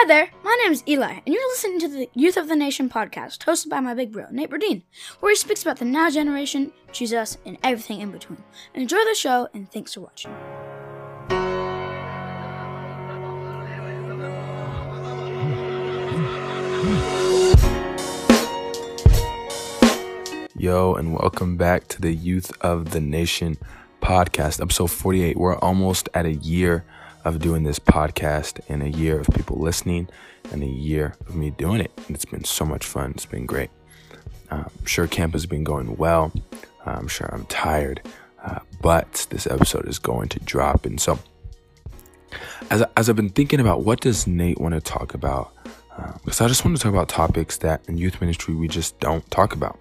Hi 0.00 0.06
there, 0.06 0.30
my 0.42 0.58
name 0.62 0.72
is 0.72 0.82
Eli, 0.88 1.20
and 1.26 1.34
you're 1.34 1.48
listening 1.50 1.78
to 1.80 1.88
the 1.88 2.08
Youth 2.14 2.38
of 2.38 2.48
the 2.48 2.56
Nation 2.56 2.88
podcast, 2.88 3.40
hosted 3.40 3.68
by 3.68 3.80
my 3.80 3.92
big 3.92 4.12
bro, 4.12 4.24
Nate 4.30 4.48
Burdine, 4.48 4.80
where 5.20 5.30
he 5.30 5.36
speaks 5.36 5.60
about 5.60 5.76
the 5.76 5.84
now 5.84 6.08
generation, 6.08 6.72
Jesus, 6.90 7.36
and 7.44 7.58
everything 7.62 8.00
in 8.00 8.10
between. 8.10 8.42
Enjoy 8.72 8.96
the 8.96 9.14
show, 9.14 9.48
and 9.52 9.70
thanks 9.70 9.92
for 9.92 10.00
watching. 10.00 10.32
Yo, 20.56 20.94
and 20.94 21.12
welcome 21.12 21.58
back 21.58 21.88
to 21.88 22.00
the 22.00 22.14
Youth 22.14 22.50
of 22.62 22.92
the 22.92 23.00
Nation 23.00 23.58
podcast, 24.00 24.62
episode 24.62 24.90
48. 24.90 25.36
We're 25.36 25.58
almost 25.58 26.08
at 26.14 26.24
a 26.24 26.32
year 26.32 26.86
of 27.24 27.38
doing 27.38 27.62
this 27.62 27.78
podcast 27.78 28.60
and 28.68 28.82
a 28.82 28.88
year 28.88 29.20
of 29.20 29.28
people 29.34 29.56
listening 29.56 30.08
and 30.52 30.62
a 30.62 30.66
year 30.66 31.14
of 31.28 31.34
me 31.34 31.50
doing 31.50 31.80
it. 31.80 31.92
And 32.06 32.16
it's 32.16 32.24
been 32.24 32.44
so 32.44 32.64
much 32.64 32.86
fun. 32.86 33.12
It's 33.12 33.26
been 33.26 33.46
great. 33.46 33.70
Uh, 34.50 34.64
I'm 34.66 34.86
sure 34.86 35.06
camp 35.06 35.34
has 35.34 35.46
been 35.46 35.64
going 35.64 35.96
well. 35.96 36.32
Uh, 36.86 36.90
I'm 36.90 37.08
sure 37.08 37.28
I'm 37.32 37.44
tired, 37.46 38.00
uh, 38.42 38.60
but 38.80 39.26
this 39.30 39.46
episode 39.46 39.86
is 39.86 39.98
going 39.98 40.28
to 40.30 40.40
drop. 40.40 40.86
And 40.86 41.00
so, 41.00 41.18
as, 42.70 42.82
as 42.96 43.08
I've 43.08 43.16
been 43.16 43.30
thinking 43.30 43.60
about 43.60 43.84
what 43.84 44.00
does 44.00 44.26
Nate 44.26 44.60
want 44.60 44.74
to 44.74 44.80
talk 44.80 45.14
about, 45.14 45.52
because 46.24 46.40
uh, 46.40 46.46
I 46.46 46.48
just 46.48 46.64
want 46.64 46.76
to 46.76 46.82
talk 46.82 46.92
about 46.92 47.08
topics 47.08 47.58
that 47.58 47.82
in 47.86 47.98
youth 47.98 48.20
ministry 48.20 48.54
we 48.54 48.66
just 48.66 48.98
don't 48.98 49.28
talk 49.30 49.52
about, 49.52 49.78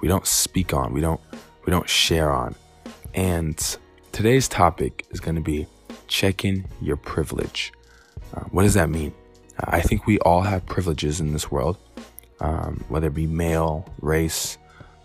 we 0.00 0.08
don't 0.08 0.26
speak 0.26 0.72
on, 0.72 0.92
we 0.92 1.00
don't 1.00 1.20
we 1.66 1.70
don't 1.70 1.88
share 1.88 2.30
on. 2.30 2.54
And 3.14 3.76
today's 4.12 4.48
topic 4.48 5.04
is 5.10 5.20
going 5.20 5.36
to 5.36 5.42
be 5.42 5.66
checking 6.10 6.66
your 6.82 6.96
privilege. 6.96 7.72
Uh, 8.34 8.40
what 8.50 8.64
does 8.64 8.74
that 8.74 8.90
mean? 8.90 9.14
Uh, 9.58 9.66
I 9.68 9.80
think 9.80 10.06
we 10.06 10.18
all 10.18 10.42
have 10.42 10.66
privileges 10.66 11.20
in 11.20 11.32
this 11.32 11.50
world, 11.50 11.78
um, 12.40 12.84
whether 12.88 13.06
it 13.06 13.14
be 13.14 13.26
male, 13.26 13.90
race, 14.00 14.58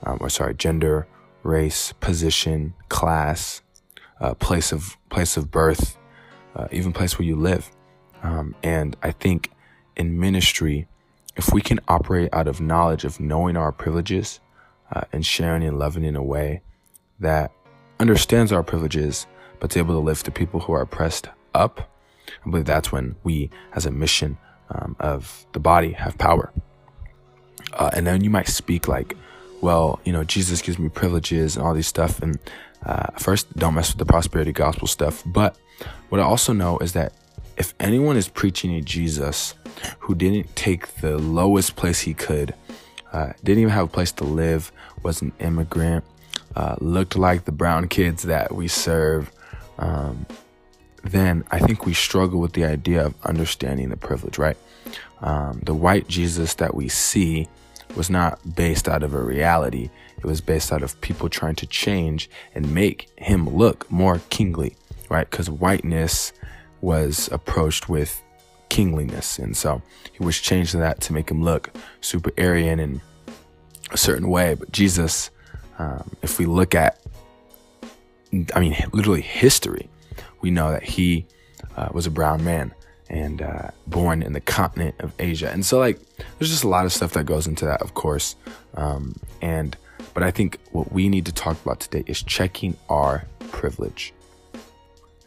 um, 0.03 0.17
or 0.19 0.29
sorry, 0.29 0.55
gender, 0.55 1.07
race, 1.43 1.93
position, 2.01 2.73
class, 2.89 3.61
uh, 4.19 4.33
place 4.33 4.71
of 4.71 4.97
place 5.09 5.37
of 5.37 5.51
birth, 5.51 5.97
uh, 6.55 6.67
even 6.71 6.91
place 6.91 7.17
where 7.17 7.27
you 7.27 7.35
live. 7.35 7.69
Um, 8.23 8.55
and 8.63 8.97
I 9.03 9.11
think 9.11 9.51
in 9.95 10.19
ministry, 10.19 10.87
if 11.37 11.53
we 11.53 11.61
can 11.61 11.79
operate 11.87 12.29
out 12.33 12.47
of 12.47 12.59
knowledge 12.59 13.05
of 13.05 13.19
knowing 13.19 13.55
our 13.55 13.71
privileges 13.71 14.39
uh, 14.91 15.01
and 15.13 15.25
sharing 15.25 15.63
and 15.63 15.77
loving 15.77 16.03
in 16.03 16.15
a 16.15 16.23
way 16.23 16.61
that 17.19 17.51
understands 17.99 18.51
our 18.51 18.63
privileges 18.63 19.27
but 19.59 19.69
to 19.71 19.75
be 19.75 19.79
able 19.79 19.95
to 19.95 20.05
lift 20.05 20.25
the 20.25 20.31
people 20.31 20.59
who 20.61 20.73
are 20.73 20.81
oppressed 20.81 21.29
up. 21.53 21.91
I 22.45 22.49
believe 22.49 22.65
that's 22.65 22.91
when 22.91 23.15
we, 23.23 23.49
as 23.73 23.85
a 23.85 23.91
mission 23.91 24.37
um, 24.69 24.95
of 24.99 25.45
the 25.53 25.59
body, 25.59 25.93
have 25.93 26.17
power. 26.17 26.51
Uh, 27.73 27.89
and 27.93 28.05
then 28.05 28.23
you 28.23 28.29
might 28.29 28.47
speak 28.47 28.87
like, 28.87 29.15
well, 29.61 29.99
you 30.05 30.13
know, 30.13 30.23
Jesus 30.23 30.61
gives 30.61 30.77
me 30.77 30.89
privileges 30.89 31.55
and 31.55 31.65
all 31.65 31.73
these 31.73 31.87
stuff. 31.87 32.21
And 32.21 32.39
uh, 32.85 33.07
first, 33.17 33.55
don't 33.57 33.73
mess 33.73 33.89
with 33.91 33.99
the 33.99 34.05
prosperity 34.05 34.51
gospel 34.51 34.87
stuff. 34.87 35.23
But 35.25 35.57
what 36.09 36.21
I 36.21 36.23
also 36.23 36.53
know 36.53 36.77
is 36.79 36.93
that 36.93 37.13
if 37.57 37.73
anyone 37.79 38.17
is 38.17 38.27
preaching 38.27 38.75
a 38.75 38.81
Jesus 38.81 39.53
who 39.99 40.15
didn't 40.15 40.55
take 40.55 40.87
the 40.95 41.17
lowest 41.17 41.75
place 41.75 42.01
he 42.01 42.13
could, 42.13 42.53
uh, 43.11 43.33
didn't 43.43 43.61
even 43.61 43.73
have 43.73 43.85
a 43.85 43.91
place 43.91 44.11
to 44.13 44.23
live, 44.23 44.71
was 45.03 45.21
an 45.21 45.31
immigrant, 45.39 46.03
uh, 46.55 46.75
looked 46.79 47.15
like 47.15 47.45
the 47.45 47.51
brown 47.51 47.87
kids 47.87 48.23
that 48.23 48.53
we 48.53 48.67
serve, 48.67 49.31
um, 49.77 50.25
then 51.03 51.43
I 51.51 51.59
think 51.59 51.85
we 51.85 51.93
struggle 51.93 52.39
with 52.39 52.53
the 52.53 52.65
idea 52.65 53.05
of 53.05 53.15
understanding 53.23 53.89
the 53.89 53.97
privilege, 53.97 54.37
right? 54.37 54.57
Um, 55.21 55.61
the 55.63 55.73
white 55.73 56.07
Jesus 56.07 56.55
that 56.55 56.75
we 56.75 56.87
see 56.87 57.47
was 57.95 58.09
not 58.09 58.55
based 58.55 58.87
out 58.87 59.03
of 59.03 59.13
a 59.13 59.21
reality. 59.21 59.89
It 60.17 60.25
was 60.25 60.41
based 60.41 60.71
out 60.71 60.81
of 60.81 60.99
people 61.01 61.29
trying 61.29 61.55
to 61.55 61.67
change 61.67 62.29
and 62.53 62.73
make 62.73 63.09
him 63.17 63.47
look 63.49 63.89
more 63.91 64.21
kingly, 64.29 64.75
right? 65.09 65.29
Because 65.29 65.49
whiteness 65.49 66.33
was 66.81 67.29
approached 67.31 67.87
with 67.87 68.21
kingliness. 68.69 69.39
And 69.39 69.55
so 69.55 69.81
he 70.11 70.23
was 70.23 70.39
changed 70.39 70.71
to 70.71 70.77
that 70.77 71.01
to 71.01 71.13
make 71.13 71.29
him 71.29 71.43
look 71.43 71.75
super 72.01 72.31
Aryan 72.37 72.79
in 72.79 73.01
a 73.91 73.97
certain 73.97 74.27
way. 74.27 74.55
But 74.55 74.71
Jesus, 74.71 75.29
um, 75.77 76.15
if 76.21 76.39
we 76.39 76.45
look 76.45 76.73
at 76.75 76.99
I 78.55 78.59
mean, 78.59 78.75
literally 78.91 79.21
history, 79.21 79.89
we 80.41 80.51
know 80.51 80.71
that 80.71 80.83
he 80.83 81.25
uh, 81.75 81.89
was 81.91 82.05
a 82.07 82.11
brown 82.11 82.43
man 82.43 82.73
and 83.09 83.41
uh, 83.41 83.69
born 83.87 84.23
in 84.23 84.33
the 84.33 84.41
continent 84.41 84.95
of 84.99 85.13
Asia. 85.19 85.49
And 85.51 85.65
so, 85.65 85.79
like, 85.79 85.99
there's 86.17 86.49
just 86.49 86.63
a 86.63 86.67
lot 86.67 86.85
of 86.85 86.93
stuff 86.93 87.13
that 87.13 87.25
goes 87.25 87.47
into 87.47 87.65
that, 87.65 87.81
of 87.81 87.93
course. 87.93 88.35
Um, 88.73 89.15
and, 89.41 89.77
but 90.13 90.23
I 90.23 90.31
think 90.31 90.59
what 90.71 90.91
we 90.91 91.07
need 91.07 91.25
to 91.27 91.31
talk 91.31 91.61
about 91.63 91.79
today 91.79 92.03
is 92.07 92.23
checking 92.23 92.75
our 92.89 93.25
privilege. 93.51 94.13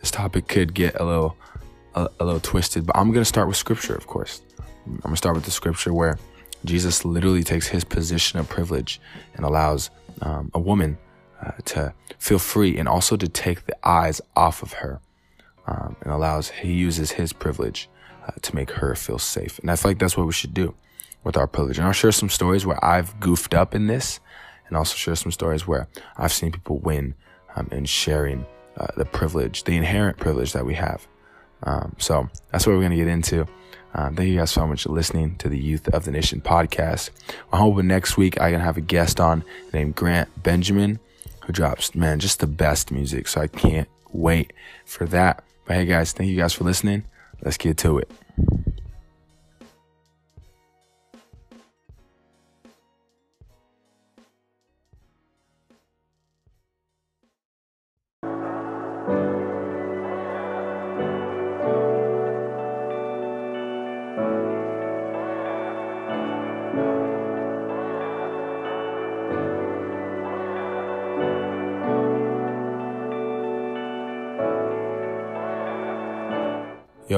This 0.01 0.11
topic 0.11 0.49
could 0.49 0.75
get 0.75 0.99
a 1.01 1.05
little, 1.05 1.37
a, 1.95 2.09
a 2.21 2.25
little 2.25 2.41
twisted, 2.41 2.85
but 2.87 2.97
I'm 2.97 3.13
going 3.13 3.23
to 3.23 3.25
start 3.25 3.49
with 3.49 3.57
scripture, 3.57 3.95
of 3.95 4.07
course. 4.07 4.43
I'm 4.87 4.99
going 4.99 5.15
to 5.15 5.17
start 5.17 5.37
with 5.37 5.45
the 5.45 5.51
scripture 5.51 5.93
where 5.93 6.19
Jesus 6.65 7.05
literally 7.05 7.45
takes 7.45 7.69
his 7.69 7.85
position 7.85 8.39
of 8.39 8.49
privilege 8.49 9.01
and 9.35 9.45
allows 9.45 9.91
um, 10.23 10.51
a 10.55 10.59
woman 10.59 10.99
uh, 11.43 11.53
to 11.65 11.95
feel 12.19 12.39
free 12.39 12.77
and 12.79 12.89
also 12.89 13.17
to 13.17 13.29
take 13.29 13.67
the 13.67 13.77
eyes 13.87 14.21
off 14.35 14.63
of 14.63 14.75
her 14.75 15.01
um, 15.67 15.97
and 16.03 16.13
allows 16.13 16.51
he 16.51 16.73
uses 16.73 17.13
his 17.13 17.33
privilege 17.33 17.89
uh, 18.27 18.33
to 18.43 18.55
make 18.55 18.71
her 18.73 18.95
feel 18.95 19.19
safe. 19.19 19.59
And 19.59 19.71
i 19.71 19.77
feel 19.77 19.91
like 19.91 19.99
that's 19.99 20.17
what 20.17 20.27
we 20.27 20.33
should 20.33 20.55
do 20.55 20.75
with 21.25 21.37
our 21.37 21.47
privilege. 21.47 21.79
And 21.79 21.87
i'll 21.87 21.93
share 21.93 22.13
some 22.13 22.29
stories 22.29 22.67
where 22.67 22.83
i've 22.85 23.19
goofed 23.21 23.55
up 23.55 23.75
in 23.75 23.87
this 23.87 24.21
and 24.67 24.77
also 24.77 24.95
share 24.97 25.17
some 25.17 25.33
stories 25.33 25.67
where 25.67 25.89
i've 26.17 26.33
seen 26.33 26.53
people 26.53 26.79
win 26.79 27.15
um, 27.57 27.69
in 27.73 27.85
sharing 27.85 28.47
uh, 28.77 28.87
the 28.97 29.05
privilege 29.05 29.65
the 29.65 29.77
inherent 29.77 30.17
privilege 30.19 30.53
that 30.53 30.65
we 30.65 30.75
have. 30.75 31.07
Um, 31.65 31.97
so 31.99 32.29
that's 32.53 32.67
what 32.67 32.75
we're 32.75 32.83
going 32.83 32.93
to 32.93 32.97
get 32.97 33.09
into. 33.09 33.47
Um, 33.95 34.15
thank 34.15 34.29
you 34.29 34.37
guys 34.37 34.51
so 34.51 34.67
much 34.67 34.85
for 34.85 34.91
listening 34.91 35.37
to 35.37 35.49
the 35.49 35.59
Youth 35.59 35.89
of 35.89 36.05
the 36.05 36.13
Nation 36.13 36.41
podcast. 36.41 37.11
I'm 37.53 37.59
hoping 37.59 37.89
next 37.89 38.17
week 38.17 38.41
I 38.41 38.53
can 38.53 38.61
have 38.61 38.77
a 38.77 38.81
guest 38.81 39.19
on 39.19 39.43
named 39.73 39.97
Grant 39.97 40.43
Benjamin 40.43 41.01
who 41.49 41.53
drops, 41.55 41.95
man, 41.95 42.21
just 42.21 42.41
the 42.41 42.47
best 42.47 42.93
music. 42.93 43.27
So 43.27 43.41
I 43.41 43.47
can't 43.47 43.89
wait 44.13 44.53
for 44.85 45.07
that. 45.07 45.43
But 45.65 45.77
hey, 45.77 45.87
guys, 45.87 46.13
thank 46.13 46.29
you 46.29 46.37
guys 46.37 46.53
for 46.53 46.65
listening. 46.65 47.05
Let's 47.43 47.57
get 47.57 47.79
to 47.79 47.99
it. 47.99 48.11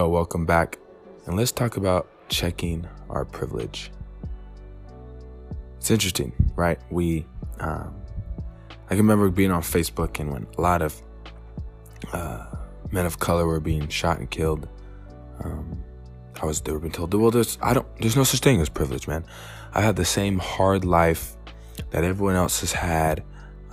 Yo, 0.00 0.08
welcome 0.08 0.46
back. 0.46 0.78
And 1.26 1.36
let's 1.36 1.52
talk 1.52 1.76
about 1.76 2.08
checking 2.30 2.88
our 3.10 3.26
privilege. 3.26 3.92
It's 5.76 5.90
interesting, 5.90 6.32
right? 6.56 6.80
We, 6.90 7.26
um, 7.58 7.94
I 8.86 8.94
can 8.94 8.96
remember 8.96 9.28
being 9.28 9.50
on 9.50 9.60
Facebook 9.60 10.18
and 10.18 10.32
when 10.32 10.46
a 10.56 10.60
lot 10.62 10.80
of 10.80 11.02
uh, 12.14 12.46
men 12.90 13.04
of 13.04 13.18
color 13.18 13.46
were 13.46 13.60
being 13.60 13.88
shot 13.88 14.18
and 14.18 14.30
killed. 14.30 14.70
Um, 15.44 15.84
I 16.40 16.46
was 16.46 16.62
they 16.62 16.72
were 16.72 16.80
being 16.80 16.92
told, 16.92 17.12
well, 17.12 17.30
there's 17.30 17.58
I 17.60 17.74
don't 17.74 17.86
there's 18.00 18.16
no 18.16 18.24
such 18.24 18.40
thing 18.40 18.58
as 18.62 18.70
privilege, 18.70 19.06
man. 19.06 19.26
I 19.74 19.82
had 19.82 19.96
the 19.96 20.06
same 20.06 20.38
hard 20.38 20.86
life 20.86 21.36
that 21.90 22.04
everyone 22.04 22.36
else 22.36 22.60
has 22.60 22.72
had. 22.72 23.22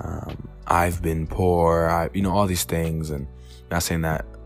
Um, 0.01 0.49
I've 0.67 1.01
been 1.01 1.25
poor, 1.25 1.87
I 1.87 2.09
you 2.13 2.21
know 2.21 2.31
all 2.31 2.47
these 2.47 2.65
things, 2.65 3.11
and 3.11 3.27
not 3.71 3.81
saying 3.81 4.01
that 4.01 4.25
that 4.33 4.36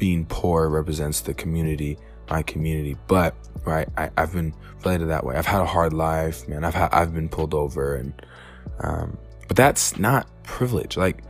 being 0.00 0.24
poor 0.24 0.70
represents 0.70 1.20
the 1.20 1.34
community, 1.34 1.98
my 2.30 2.42
community. 2.42 2.96
But 3.06 3.36
right, 3.66 3.86
I, 3.98 4.10
have 4.16 4.32
been 4.32 4.54
related 4.82 5.10
that 5.10 5.24
way. 5.24 5.36
I've 5.36 5.46
had 5.46 5.60
a 5.60 5.66
hard 5.66 5.92
life, 5.92 6.48
man. 6.48 6.64
I've 6.64 6.74
I've 6.74 7.14
been 7.14 7.28
pulled 7.28 7.54
over, 7.54 7.94
and 7.94 8.14
um, 8.80 9.18
but 9.46 9.56
that's 9.56 9.98
not 9.98 10.26
privilege. 10.42 10.96
Like 10.96 11.22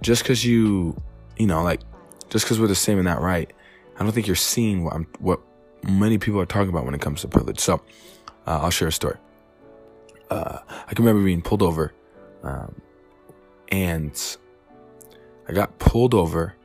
just 0.00 0.22
because 0.22 0.44
you, 0.44 1.00
you 1.36 1.46
know, 1.46 1.62
like 1.62 1.82
just 2.30 2.46
because 2.46 2.58
we're 2.58 2.68
the 2.68 2.74
same 2.74 2.98
in 2.98 3.04
that 3.04 3.20
right, 3.20 3.52
I 3.96 4.02
don't 4.02 4.12
think 4.12 4.26
you're 4.26 4.34
seeing 4.34 4.82
what 4.82 4.94
I'm, 4.94 5.06
what 5.18 5.40
many 5.82 6.16
people 6.16 6.40
are 6.40 6.46
talking 6.46 6.70
about 6.70 6.86
when 6.86 6.94
it 6.94 7.02
comes 7.02 7.20
to 7.20 7.28
privilege. 7.28 7.60
So 7.60 7.74
uh, 8.46 8.60
I'll 8.62 8.70
share 8.70 8.88
a 8.88 8.92
story. 8.92 9.18
Uh, 10.30 10.58
I 10.88 10.94
can 10.94 11.04
remember 11.04 11.22
being 11.22 11.42
pulled 11.42 11.62
over, 11.62 11.92
um, 12.42 12.80
and 13.68 14.36
I 15.46 15.52
got 15.52 15.78
pulled 15.78 16.14
over 16.14 16.56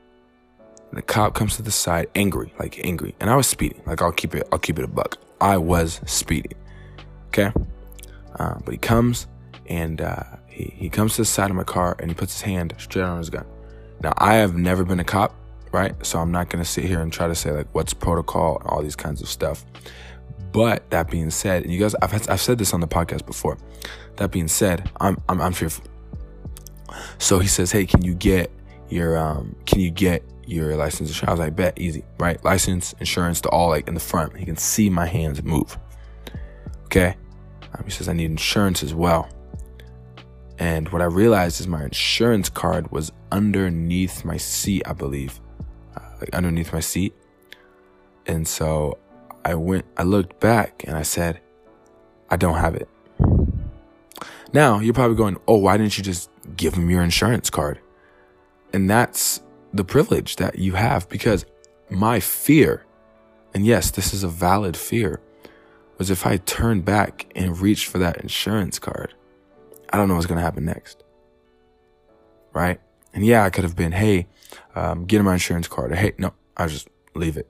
And 0.92 0.98
the 0.98 1.02
cop 1.02 1.34
comes 1.34 1.56
to 1.56 1.62
the 1.62 1.72
side, 1.72 2.10
angry, 2.16 2.54
like 2.60 2.78
angry. 2.84 3.16
And 3.22 3.30
I 3.30 3.36
was 3.38 3.48
speeding. 3.48 3.82
Like 3.86 4.02
I'll 4.02 4.12
keep 4.12 4.36
it, 4.36 4.48
I'll 4.52 4.60
keep 4.60 4.78
it 4.78 4.84
a 4.84 4.90
buck. 4.90 5.18
I 5.40 5.56
was 5.58 6.02
speeding. 6.06 6.54
Okay. 7.28 7.52
Uh, 8.38 8.60
but 8.66 8.74
he 8.74 8.78
comes 8.78 9.28
and 9.68 10.02
uh, 10.02 10.24
he, 10.48 10.66
he 10.76 10.90
comes 10.90 11.16
to 11.16 11.22
the 11.22 11.26
side 11.26 11.50
of 11.50 11.56
my 11.56 11.64
car 11.64 11.96
and 12.00 12.12
he 12.12 12.14
puts 12.14 12.34
his 12.34 12.42
hand 12.42 12.74
straight 12.78 13.04
on 13.04 13.18
his 13.18 13.30
gun. 13.30 13.46
Now 14.04 14.14
I 14.18 14.36
have 14.36 14.56
never 14.56 14.84
been 14.84 15.00
a 15.00 15.06
cop, 15.06 15.34
right? 15.72 15.96
So 16.06 16.20
I'm 16.20 16.32
not 16.32 16.50
gonna 16.50 16.66
sit 16.66 16.84
here 16.84 17.00
and 17.00 17.12
try 17.12 17.28
to 17.28 17.36
say 17.36 17.52
like 17.52 17.74
what's 17.74 17.94
protocol 17.94 18.60
and 18.60 18.68
all 18.70 18.82
these 18.82 18.98
kinds 18.98 19.22
of 19.22 19.30
stuff. 19.30 19.66
But 20.52 20.90
that 20.90 21.10
being 21.10 21.30
said, 21.30 21.64
and 21.64 21.72
you 21.72 21.80
guys, 21.80 21.96
I've, 22.02 22.30
I've 22.30 22.42
said 22.42 22.58
this 22.58 22.74
on 22.74 22.82
the 22.82 22.88
podcast 22.88 23.26
before. 23.26 23.58
That 24.18 24.32
being 24.32 24.50
said, 24.50 24.92
I'm, 25.00 25.18
I'm, 25.30 25.40
I'm 25.40 25.54
fearful. 25.54 25.86
So 27.20 27.40
he 27.40 27.48
says, 27.48 27.72
"Hey, 27.72 27.86
can 27.86 28.04
you 28.04 28.14
get 28.14 28.52
your 28.90 29.18
um, 29.18 29.56
can 29.66 29.80
you 29.80 29.90
get 29.90 30.24
your 30.52 30.76
license 30.76 31.10
insurance?" 31.10 31.30
I 31.30 31.32
was 31.32 31.40
like, 31.40 31.56
"Bet, 31.56 31.80
easy, 31.80 32.04
right? 32.20 32.44
License, 32.44 32.94
insurance, 33.00 33.42
to 33.42 33.50
all 33.50 33.70
like 33.70 33.88
in 33.88 33.94
the 33.94 34.00
front. 34.00 34.38
He 34.38 34.46
can 34.46 34.58
see 34.58 34.90
my 34.90 35.06
hands 35.06 35.42
move." 35.44 35.78
Okay. 36.86 37.16
Um, 37.74 37.86
he 37.86 37.92
says, 37.92 38.10
"I 38.10 38.14
need 38.14 38.32
insurance 38.32 38.84
as 38.84 38.94
well." 38.94 39.30
And 40.62 40.90
what 40.90 41.02
I 41.02 41.06
realized 41.06 41.60
is 41.60 41.68
my 41.68 41.84
insurance 41.84 42.48
card 42.48 42.92
was 42.92 43.12
underneath 43.32 44.24
my 44.24 44.38
seat, 44.38 44.84
I 44.86 44.94
believe, 44.94 45.42
uh, 45.98 46.02
like 46.20 46.36
underneath 46.36 46.72
my 46.72 46.80
seat. 46.80 47.16
And 48.28 48.48
so 48.48 49.00
I 49.44 49.56
went, 49.56 49.86
I 49.98 50.04
looked 50.04 50.40
back 50.40 50.84
and 50.86 50.96
I 50.96 51.02
said, 51.02 51.42
I 52.30 52.36
don't 52.36 52.60
have 52.60 52.76
it. 52.76 52.88
Now 54.54 54.80
you're 54.80 54.94
probably 54.94 55.18
going, 55.18 55.38
oh, 55.48 55.58
why 55.58 55.78
didn't 55.78 55.98
you 55.98 56.04
just 56.04 56.30
give 56.56 56.76
him 56.76 56.92
your 56.92 57.02
insurance 57.02 57.50
card? 57.50 57.80
And 58.72 58.88
that's 58.88 59.42
the 59.74 59.84
privilege 59.84 60.36
that 60.38 60.60
you 60.60 60.74
have 60.74 61.08
because 61.10 61.46
my 61.90 62.20
fear, 62.20 62.86
and 63.54 63.66
yes, 63.66 63.92
this 63.92 64.14
is 64.14 64.24
a 64.24 64.28
valid 64.28 64.76
fear, 64.78 65.22
was 65.98 66.10
if 66.10 66.26
I 66.26 66.38
turned 66.38 66.86
back 66.86 67.32
and 67.36 67.60
reached 67.60 67.88
for 67.88 67.98
that 68.00 68.18
insurance 68.18 68.80
card, 68.80 69.14
I 69.90 69.98
don't 69.98 70.08
know 70.08 70.16
what's 70.16 70.26
going 70.26 70.38
to 70.38 70.44
happen 70.44 70.66
next. 70.66 71.04
Right? 72.54 72.80
And 73.14 73.26
yeah, 73.26 73.44
I 73.44 73.50
could 73.50 73.64
have 73.64 73.76
been, 73.76 73.92
hey, 73.92 74.28
um, 74.76 75.06
get 75.06 75.22
my 75.22 75.34
insurance 75.34 75.68
card. 75.68 75.92
Or, 75.92 75.96
hey, 75.96 76.14
no, 76.18 76.34
I 76.58 76.68
just 76.68 76.88
leave 77.14 77.38
it, 77.38 77.48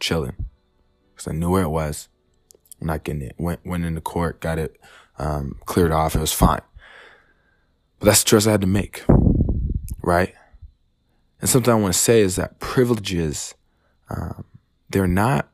chilling 0.00 0.46
because 1.14 1.28
I 1.28 1.32
knew 1.32 1.50
where 1.50 1.62
it 1.62 1.68
was. 1.68 2.08
I'm 2.80 2.86
not 2.88 3.04
getting 3.04 3.22
it. 3.22 3.34
Went 3.38 3.64
went 3.64 3.84
into 3.84 4.00
court, 4.00 4.40
got 4.40 4.58
it 4.58 4.78
um, 5.18 5.58
cleared 5.64 5.92
off. 5.92 6.14
It 6.14 6.20
was 6.20 6.32
fine. 6.32 6.60
But 7.98 8.06
that's 8.06 8.22
the 8.22 8.30
choice 8.30 8.46
I 8.46 8.52
had 8.52 8.60
to 8.62 8.66
make, 8.66 9.04
right? 10.02 10.34
And 11.44 11.50
something 11.50 11.70
I 11.70 11.76
want 11.76 11.92
to 11.92 12.00
say 12.00 12.22
is 12.22 12.36
that 12.36 12.58
privileges, 12.58 13.54
um, 14.08 14.46
they're 14.88 15.06
not. 15.06 15.50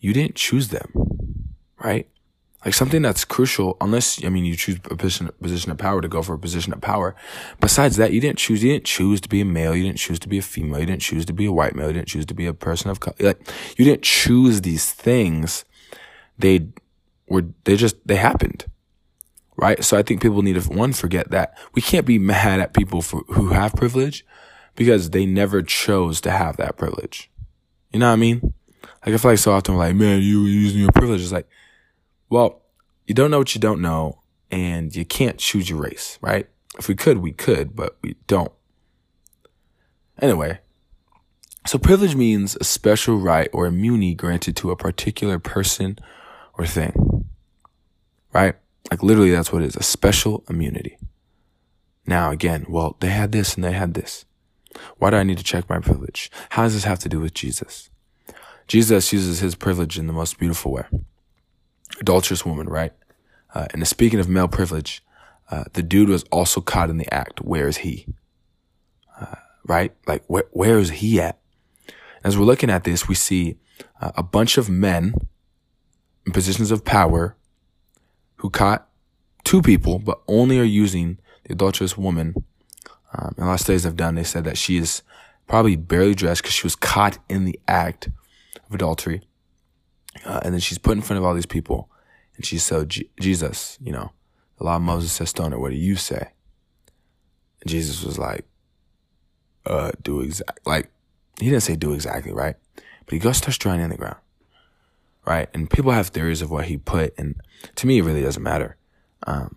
You 0.00 0.14
didn't 0.14 0.36
choose 0.36 0.68
them, 0.68 1.52
right? 1.84 2.08
Like 2.64 2.72
something 2.72 3.02
that's 3.02 3.26
crucial, 3.26 3.76
unless, 3.78 4.24
I 4.24 4.30
mean, 4.30 4.46
you 4.46 4.56
choose 4.56 4.76
a 4.90 4.96
position, 4.96 5.28
position 5.42 5.70
of 5.70 5.76
power 5.76 6.00
to 6.00 6.08
go 6.08 6.22
for 6.22 6.32
a 6.32 6.38
position 6.38 6.72
of 6.72 6.80
power. 6.80 7.14
Besides 7.60 7.96
that, 7.96 8.14
you 8.14 8.22
didn't 8.22 8.38
choose, 8.38 8.64
you 8.64 8.72
didn't 8.72 8.86
choose 8.86 9.20
to 9.20 9.28
be 9.28 9.42
a 9.42 9.44
male. 9.44 9.76
You 9.76 9.82
didn't 9.82 9.98
choose 9.98 10.18
to 10.20 10.30
be 10.30 10.38
a 10.38 10.42
female. 10.42 10.80
You 10.80 10.86
didn't 10.86 11.02
choose 11.02 11.26
to 11.26 11.34
be 11.34 11.44
a 11.44 11.52
white 11.52 11.76
male. 11.76 11.88
You 11.88 11.92
didn't 11.92 12.08
choose 12.08 12.24
to 12.24 12.34
be 12.34 12.46
a 12.46 12.54
person 12.54 12.90
of 12.90 13.00
color. 13.00 13.16
Like, 13.20 13.46
you 13.76 13.84
didn't 13.84 14.02
choose 14.02 14.62
these 14.62 14.90
things. 14.90 15.66
They 16.38 16.68
were, 17.28 17.44
they 17.64 17.76
just, 17.76 17.96
they 18.08 18.16
happened. 18.16 18.64
Right. 19.56 19.84
So 19.84 19.98
I 19.98 20.02
think 20.02 20.22
people 20.22 20.42
need 20.42 20.60
to, 20.60 20.68
one, 20.68 20.92
forget 20.92 21.30
that 21.30 21.56
we 21.74 21.82
can't 21.82 22.06
be 22.06 22.18
mad 22.18 22.60
at 22.60 22.72
people 22.72 23.02
for, 23.02 23.20
who 23.28 23.48
have 23.48 23.74
privilege 23.74 24.24
because 24.74 25.10
they 25.10 25.26
never 25.26 25.62
chose 25.62 26.20
to 26.22 26.30
have 26.30 26.56
that 26.56 26.78
privilege. 26.78 27.30
You 27.92 28.00
know 28.00 28.06
what 28.06 28.14
I 28.14 28.16
mean? 28.16 28.54
Like, 29.04 29.14
I 29.14 29.18
feel 29.18 29.32
like 29.32 29.38
so 29.38 29.52
often 29.52 29.76
like, 29.76 29.94
man, 29.94 30.22
you 30.22 30.44
using 30.44 30.80
your 30.80 30.92
privilege. 30.92 31.20
It's 31.20 31.32
like, 31.32 31.48
well, 32.30 32.62
you 33.06 33.14
don't 33.14 33.30
know 33.30 33.38
what 33.38 33.54
you 33.54 33.60
don't 33.60 33.82
know, 33.82 34.22
and 34.50 34.94
you 34.94 35.04
can't 35.04 35.38
choose 35.38 35.68
your 35.68 35.80
race, 35.80 36.18
right? 36.22 36.48
If 36.78 36.88
we 36.88 36.94
could, 36.94 37.18
we 37.18 37.32
could, 37.32 37.76
but 37.76 37.98
we 38.02 38.16
don't. 38.26 38.52
Anyway, 40.20 40.60
so 41.66 41.78
privilege 41.78 42.14
means 42.14 42.56
a 42.60 42.64
special 42.64 43.16
right 43.16 43.50
or 43.52 43.66
immunity 43.66 44.14
granted 44.14 44.56
to 44.56 44.70
a 44.70 44.76
particular 44.76 45.38
person 45.38 45.98
or 46.54 46.64
thing, 46.64 47.26
right? 48.32 48.54
Like 48.90 49.02
literally, 49.02 49.30
that's 49.30 49.52
what 49.52 49.62
it 49.62 49.66
is 49.66 49.76
a 49.76 49.82
special 49.82 50.44
immunity. 50.48 50.98
Now, 52.06 52.30
again, 52.30 52.66
well, 52.68 52.96
they 53.00 53.10
had 53.10 53.32
this 53.32 53.54
and 53.54 53.64
they 53.64 53.72
had 53.72 53.94
this. 53.94 54.24
Why 54.98 55.10
do 55.10 55.16
I 55.16 55.22
need 55.22 55.38
to 55.38 55.44
check 55.44 55.68
my 55.68 55.78
privilege? 55.78 56.30
How 56.50 56.64
does 56.64 56.74
this 56.74 56.84
have 56.84 56.98
to 57.00 57.08
do 57.08 57.20
with 57.20 57.34
Jesus? 57.34 57.90
Jesus 58.66 59.12
uses 59.12 59.40
his 59.40 59.54
privilege 59.54 59.98
in 59.98 60.06
the 60.06 60.12
most 60.12 60.38
beautiful 60.38 60.72
way 60.72 60.84
adulterous 62.00 62.44
woman, 62.44 62.68
right? 62.68 62.92
Uh, 63.54 63.66
and 63.72 63.86
speaking 63.86 64.20
of 64.20 64.28
male 64.28 64.48
privilege, 64.48 65.04
uh, 65.50 65.64
the 65.74 65.82
dude 65.82 66.08
was 66.08 66.24
also 66.24 66.60
caught 66.60 66.90
in 66.90 66.98
the 66.98 67.12
act. 67.12 67.40
Where 67.40 67.68
is 67.68 67.78
he? 67.78 68.06
Uh, 69.18 69.36
right? 69.66 69.94
Like, 70.06 70.24
where, 70.26 70.44
where 70.52 70.78
is 70.78 70.90
he 70.90 71.20
at? 71.20 71.38
As 72.24 72.36
we're 72.36 72.44
looking 72.44 72.70
at 72.70 72.84
this, 72.84 73.08
we 73.08 73.14
see 73.14 73.58
uh, 74.00 74.12
a 74.16 74.22
bunch 74.22 74.56
of 74.56 74.70
men 74.70 75.14
in 76.26 76.32
positions 76.32 76.70
of 76.70 76.84
power 76.84 77.36
who 78.42 78.50
caught 78.50 78.88
two 79.44 79.62
people, 79.62 80.00
but 80.00 80.20
only 80.26 80.58
are 80.58 80.64
using 80.64 81.16
the 81.44 81.52
adulterous 81.52 81.96
woman. 81.96 82.34
Um, 83.14 83.34
and 83.36 83.44
a 83.44 83.46
lot 83.46 83.54
of 83.54 83.60
studies 83.60 83.86
I've 83.86 83.96
done, 83.96 84.16
they 84.16 84.24
said 84.24 84.42
that 84.44 84.58
she 84.58 84.76
is 84.76 85.02
probably 85.46 85.76
barely 85.76 86.16
dressed 86.16 86.42
because 86.42 86.54
she 86.54 86.66
was 86.66 86.74
caught 86.74 87.18
in 87.28 87.44
the 87.44 87.58
act 87.68 88.08
of 88.66 88.74
adultery. 88.74 89.22
Uh, 90.24 90.40
and 90.42 90.52
then 90.52 90.60
she's 90.60 90.78
put 90.78 90.96
in 90.96 91.02
front 91.02 91.18
of 91.18 91.24
all 91.24 91.34
these 91.34 91.46
people 91.46 91.88
and 92.36 92.44
she 92.44 92.58
said, 92.58 92.92
Jesus, 93.20 93.78
you 93.80 93.92
know, 93.92 94.10
the 94.58 94.64
law 94.64 94.74
of 94.74 94.82
Moses 94.82 95.12
says 95.12 95.30
stone 95.30 95.52
her. 95.52 95.58
What 95.60 95.70
do 95.70 95.76
you 95.76 95.94
say? 95.94 96.32
And 97.60 97.70
Jesus 97.70 98.02
was 98.02 98.18
like, 98.18 98.44
uh, 99.66 99.92
do 100.02 100.20
exact, 100.20 100.66
like, 100.66 100.90
he 101.38 101.48
didn't 101.48 101.62
say 101.62 101.76
do 101.76 101.92
exactly, 101.92 102.32
right? 102.32 102.56
But 102.74 103.12
he 103.12 103.20
goes 103.20 103.36
starts 103.36 103.56
drawing 103.56 103.80
in 103.80 103.90
the 103.90 103.96
ground, 103.96 104.18
right? 105.24 105.48
And 105.54 105.70
people 105.70 105.92
have 105.92 106.08
theories 106.08 106.42
of 106.42 106.50
what 106.50 106.66
he 106.66 106.76
put. 106.76 107.14
And 107.18 107.36
to 107.76 107.86
me, 107.86 107.98
it 107.98 108.02
really 108.02 108.22
doesn't 108.22 108.42
matter. 108.42 108.76
Um, 109.26 109.56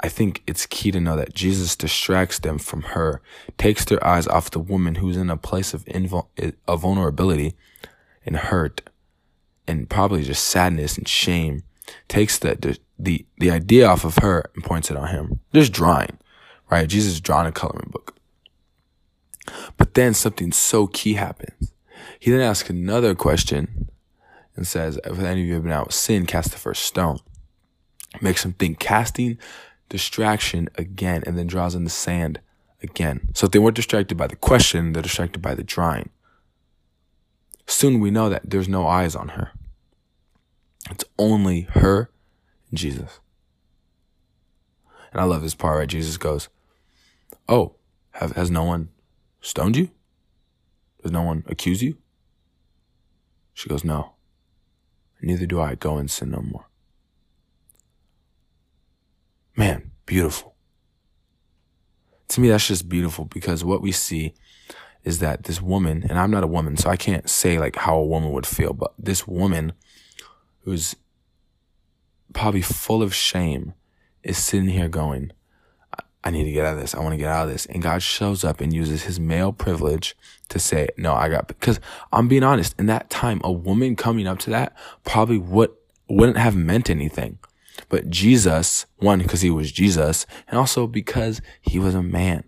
I 0.00 0.08
think 0.08 0.42
it's 0.46 0.64
key 0.66 0.90
to 0.92 1.00
know 1.00 1.16
that 1.16 1.34
Jesus 1.34 1.76
distracts 1.76 2.38
them 2.38 2.58
from 2.58 2.82
her, 2.82 3.20
takes 3.58 3.84
their 3.84 4.04
eyes 4.06 4.26
off 4.26 4.50
the 4.50 4.58
woman 4.58 4.96
who's 4.96 5.16
in 5.16 5.28
a 5.28 5.36
place 5.36 5.74
of, 5.74 5.84
invul- 5.84 6.28
of 6.66 6.80
vulnerability 6.80 7.54
and 8.24 8.36
hurt 8.36 8.88
and 9.66 9.90
probably 9.90 10.24
just 10.24 10.44
sadness 10.44 10.96
and 10.96 11.06
shame 11.06 11.62
takes 12.08 12.38
the, 12.38 12.78
the, 12.98 13.26
the, 13.38 13.50
idea 13.50 13.86
off 13.86 14.04
of 14.04 14.16
her 14.18 14.50
and 14.54 14.64
points 14.64 14.90
it 14.90 14.96
on 14.96 15.08
him. 15.08 15.40
Just 15.52 15.72
drawing, 15.72 16.18
right? 16.70 16.88
Jesus 16.88 17.20
drawing 17.20 17.46
a 17.46 17.52
coloring 17.52 17.90
book. 17.90 18.16
But 19.76 19.94
then 19.94 20.14
something 20.14 20.52
so 20.52 20.86
key 20.86 21.14
happens. 21.14 21.72
He 22.18 22.30
then 22.30 22.40
asks 22.40 22.70
another 22.70 23.14
question 23.14 23.90
and 24.60 24.68
says, 24.68 25.00
if 25.04 25.18
any 25.18 25.40
of 25.40 25.46
you 25.46 25.54
have 25.54 25.62
been 25.62 25.72
out 25.72 25.90
sin, 25.90 26.26
cast 26.26 26.50
the 26.52 26.58
first 26.58 26.82
stone. 26.82 27.18
Makes 28.20 28.44
him 28.44 28.52
think 28.52 28.78
casting 28.78 29.38
distraction 29.88 30.68
again 30.74 31.22
and 31.26 31.38
then 31.38 31.46
draws 31.46 31.74
in 31.74 31.84
the 31.84 31.90
sand 31.90 32.40
again. 32.82 33.30
So 33.32 33.46
if 33.46 33.52
they 33.52 33.58
weren't 33.58 33.76
distracted 33.76 34.18
by 34.18 34.26
the 34.26 34.36
question, 34.36 34.92
they're 34.92 35.02
distracted 35.02 35.40
by 35.40 35.54
the 35.54 35.64
drawing. 35.64 36.10
Soon 37.66 38.00
we 38.00 38.10
know 38.10 38.28
that 38.28 38.50
there's 38.50 38.68
no 38.68 38.86
eyes 38.86 39.16
on 39.16 39.28
her. 39.28 39.52
It's 40.90 41.06
only 41.18 41.62
her 41.70 42.10
and 42.68 42.78
Jesus. 42.78 43.18
And 45.10 45.22
I 45.22 45.24
love 45.24 45.40
this 45.40 45.54
part, 45.54 45.78
right? 45.78 45.88
Jesus 45.88 46.18
goes, 46.18 46.50
Oh, 47.48 47.76
have, 48.10 48.32
has 48.32 48.50
no 48.50 48.64
one 48.64 48.90
stoned 49.40 49.78
you? 49.78 49.88
Does 51.02 51.12
no 51.12 51.22
one 51.22 51.44
accuse 51.46 51.82
you? 51.82 51.96
She 53.54 53.70
goes, 53.70 53.84
No. 53.84 54.16
Neither 55.22 55.46
do 55.46 55.60
I 55.60 55.74
go 55.74 55.96
and 55.96 56.10
sin 56.10 56.30
no 56.30 56.40
more. 56.40 56.66
Man, 59.56 59.90
beautiful. 60.06 60.54
To 62.28 62.40
me, 62.40 62.48
that's 62.48 62.68
just 62.68 62.88
beautiful 62.88 63.24
because 63.24 63.64
what 63.64 63.82
we 63.82 63.92
see 63.92 64.34
is 65.02 65.18
that 65.18 65.44
this 65.44 65.60
woman, 65.60 66.04
and 66.08 66.18
I'm 66.18 66.30
not 66.30 66.44
a 66.44 66.48
woman, 66.48 66.76
so 66.76 66.88
I 66.88 66.96
can't 66.96 67.28
say 67.28 67.58
like 67.58 67.76
how 67.76 67.96
a 67.96 68.06
woman 68.06 68.32
would 68.32 68.46
feel, 68.46 68.72
but 68.72 68.92
this 68.98 69.26
woman 69.26 69.72
who's 70.60 70.94
probably 72.32 72.62
full 72.62 73.02
of 73.02 73.14
shame 73.14 73.74
is 74.22 74.38
sitting 74.38 74.68
here 74.68 74.88
going, 74.88 75.32
I 76.22 76.30
need 76.30 76.44
to 76.44 76.52
get 76.52 76.66
out 76.66 76.74
of 76.74 76.80
this. 76.80 76.94
I 76.94 77.00
want 77.00 77.12
to 77.12 77.18
get 77.18 77.30
out 77.30 77.46
of 77.46 77.52
this. 77.52 77.66
And 77.66 77.82
God 77.82 78.02
shows 78.02 78.44
up 78.44 78.60
and 78.60 78.72
uses 78.72 79.04
his 79.04 79.18
male 79.18 79.52
privilege 79.52 80.16
to 80.50 80.58
say, 80.58 80.88
no, 80.96 81.14
I 81.14 81.28
got, 81.28 81.48
because 81.48 81.80
I'm 82.12 82.28
being 82.28 82.42
honest, 82.42 82.74
in 82.78 82.86
that 82.86 83.08
time, 83.08 83.40
a 83.42 83.50
woman 83.52 83.96
coming 83.96 84.26
up 84.26 84.38
to 84.40 84.50
that 84.50 84.76
probably 85.04 85.38
would, 85.38 85.70
wouldn't 86.08 86.36
have 86.36 86.56
meant 86.56 86.90
anything. 86.90 87.38
But 87.88 88.10
Jesus, 88.10 88.84
one, 88.98 89.20
because 89.20 89.40
he 89.40 89.50
was 89.50 89.72
Jesus, 89.72 90.26
and 90.48 90.58
also 90.58 90.86
because 90.86 91.40
he 91.62 91.78
was 91.78 91.94
a 91.94 92.02
man. 92.02 92.44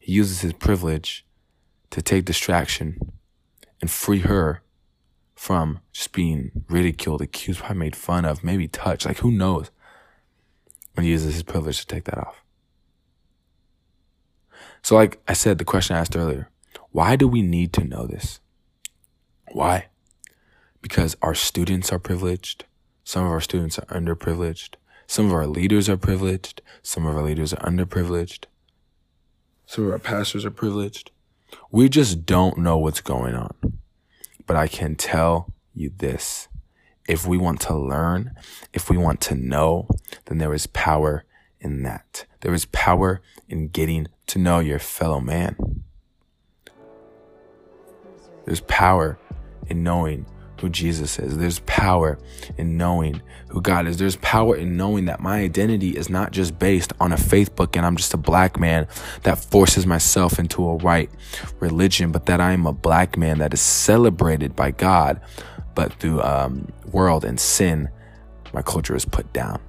He 0.00 0.12
uses 0.12 0.40
his 0.40 0.52
privilege 0.52 1.24
to 1.90 2.02
take 2.02 2.24
distraction 2.24 2.98
and 3.80 3.90
free 3.90 4.20
her 4.20 4.62
from 5.34 5.80
just 5.92 6.12
being 6.12 6.50
ridiculed, 6.68 7.20
accused, 7.20 7.60
probably 7.60 7.78
made 7.78 7.96
fun 7.96 8.24
of, 8.24 8.42
maybe 8.42 8.66
touched. 8.66 9.06
Like, 9.06 9.18
who 9.18 9.30
knows. 9.30 9.70
And 10.96 11.04
he 11.04 11.12
uses 11.12 11.34
his 11.34 11.42
privilege 11.42 11.80
to 11.80 11.86
take 11.86 12.04
that 12.04 12.18
off. 12.18 12.41
So, 14.82 14.96
like 14.96 15.20
I 15.28 15.32
said, 15.32 15.58
the 15.58 15.64
question 15.64 15.96
I 15.96 16.00
asked 16.00 16.16
earlier 16.16 16.48
why 16.90 17.16
do 17.16 17.26
we 17.26 17.40
need 17.40 17.72
to 17.74 17.84
know 17.84 18.06
this? 18.06 18.40
Why? 19.52 19.86
Because 20.82 21.16
our 21.22 21.34
students 21.34 21.90
are 21.92 21.98
privileged. 21.98 22.66
Some 23.04 23.24
of 23.24 23.30
our 23.30 23.40
students 23.40 23.78
are 23.78 23.86
underprivileged. 23.86 24.74
Some 25.06 25.26
of 25.26 25.32
our 25.32 25.46
leaders 25.46 25.88
are 25.88 25.96
privileged. 25.96 26.60
Some 26.82 27.06
of 27.06 27.16
our 27.16 27.22
leaders 27.22 27.52
are 27.54 27.68
underprivileged. 27.68 28.44
Some 29.66 29.86
of 29.86 29.92
our 29.92 29.98
pastors 29.98 30.44
are 30.44 30.50
privileged. 30.50 31.10
We 31.70 31.88
just 31.88 32.26
don't 32.26 32.58
know 32.58 32.76
what's 32.78 33.00
going 33.00 33.34
on. 33.34 33.54
But 34.46 34.56
I 34.56 34.68
can 34.68 34.96
tell 34.96 35.52
you 35.74 35.90
this. 35.96 36.48
If 37.08 37.26
we 37.26 37.36
want 37.36 37.60
to 37.62 37.74
learn, 37.74 38.32
if 38.72 38.88
we 38.88 38.96
want 38.96 39.20
to 39.22 39.34
know, 39.34 39.88
then 40.26 40.38
there 40.38 40.54
is 40.54 40.66
power 40.68 41.24
in 41.60 41.82
that. 41.82 42.26
There 42.40 42.54
is 42.54 42.66
power 42.66 43.20
in 43.48 43.68
getting 43.68 44.08
to 44.32 44.38
know 44.38 44.60
your 44.60 44.78
fellow 44.78 45.20
man. 45.20 45.54
There's 48.46 48.62
power 48.62 49.18
in 49.66 49.82
knowing 49.82 50.24
who 50.58 50.70
Jesus 50.70 51.18
is. 51.18 51.36
There's 51.36 51.58
power 51.60 52.18
in 52.56 52.78
knowing 52.78 53.20
who 53.48 53.60
God 53.60 53.86
is. 53.86 53.98
There's 53.98 54.16
power 54.16 54.56
in 54.56 54.78
knowing 54.78 55.04
that 55.04 55.20
my 55.20 55.40
identity 55.40 55.90
is 55.90 56.08
not 56.08 56.32
just 56.32 56.58
based 56.58 56.94
on 56.98 57.12
a 57.12 57.18
faith 57.18 57.54
book 57.54 57.76
and 57.76 57.84
I'm 57.84 57.94
just 57.94 58.14
a 58.14 58.16
black 58.16 58.58
man 58.58 58.88
that 59.24 59.38
forces 59.38 59.86
myself 59.86 60.38
into 60.38 60.64
a 60.64 60.76
white 60.76 61.10
religion, 61.60 62.10
but 62.10 62.24
that 62.24 62.40
I 62.40 62.52
am 62.52 62.66
a 62.66 62.72
black 62.72 63.18
man 63.18 63.36
that 63.40 63.52
is 63.52 63.60
celebrated 63.60 64.56
by 64.56 64.70
God, 64.70 65.20
but 65.74 65.92
through 66.00 66.22
um, 66.22 66.72
world 66.90 67.26
and 67.26 67.38
sin, 67.38 67.90
my 68.54 68.62
culture 68.62 68.96
is 68.96 69.04
put 69.04 69.30
down. 69.34 69.60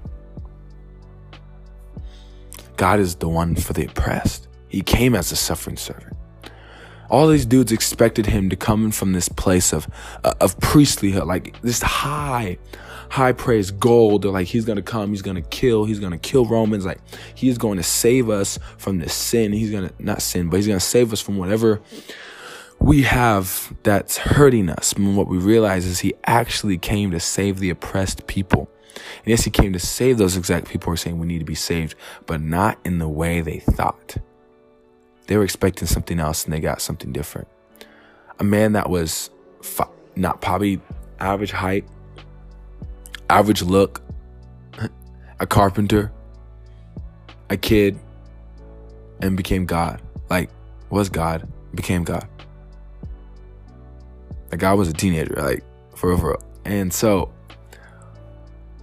God 2.78 2.98
is 2.98 3.16
the 3.16 3.28
one 3.28 3.56
for 3.56 3.74
the 3.74 3.84
oppressed. 3.84 4.48
He 4.74 4.82
came 4.82 5.14
as 5.14 5.32
a 5.32 5.36
suffering 5.36 5.76
servant 5.76 6.14
all 7.10 7.28
these 7.28 7.46
dudes 7.46 7.72
expected 7.72 8.26
him 8.26 8.50
to 8.50 8.56
come 8.56 8.90
from 8.90 9.12
this 9.12 9.28
place 9.28 9.72
of 9.72 9.86
uh, 10.24 10.34
of 10.40 10.58
priestlyhood, 10.58 11.26
like 11.26 11.60
this 11.62 11.82
high, 11.82 12.58
high 13.10 13.32
praise 13.32 13.70
gold. 13.70 14.22
They're 14.22 14.30
like, 14.30 14.48
he's 14.48 14.64
gonna 14.64 14.82
come, 14.82 15.10
he's 15.10 15.22
gonna 15.22 15.42
kill, 15.42 15.84
he's 15.84 16.00
gonna 16.00 16.18
kill 16.18 16.46
Romans. 16.46 16.84
Like 16.84 17.00
he's 17.34 17.58
going 17.58 17.76
to 17.76 17.82
save 17.82 18.30
us 18.30 18.58
from 18.78 18.98
this 18.98 19.14
sin. 19.14 19.52
He's 19.52 19.70
gonna 19.70 19.92
not 19.98 20.22
sin, 20.22 20.48
but 20.48 20.56
he's 20.56 20.66
gonna 20.66 20.80
save 20.80 21.12
us 21.12 21.20
from 21.20 21.36
whatever 21.36 21.80
we 22.80 23.02
have 23.02 23.74
that's 23.82 24.16
hurting 24.16 24.68
us. 24.68 24.92
And 24.92 25.16
what 25.16 25.28
we 25.28 25.38
realize 25.38 25.86
is 25.86 26.00
he 26.00 26.14
actually 26.24 26.78
came 26.78 27.10
to 27.12 27.20
save 27.20 27.58
the 27.58 27.70
oppressed 27.70 28.26
people. 28.26 28.68
And 29.18 29.28
yes, 29.28 29.44
he 29.44 29.50
came 29.50 29.72
to 29.72 29.78
save 29.78 30.18
those 30.18 30.36
exact 30.36 30.68
people 30.68 30.86
who 30.86 30.94
are 30.94 30.96
saying 30.96 31.18
we 31.18 31.26
need 31.26 31.38
to 31.38 31.44
be 31.44 31.54
saved, 31.54 31.94
but 32.26 32.40
not 32.40 32.78
in 32.84 32.98
the 32.98 33.08
way 33.08 33.40
they 33.40 33.58
thought. 33.58 34.16
They 35.26 35.36
were 35.36 35.44
expecting 35.44 35.88
something 35.88 36.20
else 36.20 36.44
and 36.44 36.52
they 36.52 36.60
got 36.60 36.82
something 36.82 37.12
different. 37.12 37.48
A 38.38 38.44
man 38.44 38.72
that 38.72 38.90
was 38.90 39.30
fi- 39.62 39.88
not 40.16 40.40
probably 40.40 40.80
average 41.20 41.52
height, 41.52 41.86
average 43.30 43.62
look, 43.62 44.02
a 45.40 45.46
carpenter, 45.46 46.12
a 47.50 47.56
kid, 47.56 47.98
and 49.20 49.36
became 49.36 49.66
God. 49.66 50.02
Like, 50.28 50.50
was 50.90 51.08
God, 51.08 51.48
became 51.74 52.04
God. 52.04 52.28
Like, 54.50 54.60
God 54.60 54.78
was 54.78 54.88
a 54.88 54.92
teenager, 54.92 55.34
like, 55.36 55.64
for 55.94 56.14
real. 56.14 56.42
And 56.64 56.92
so, 56.92 57.32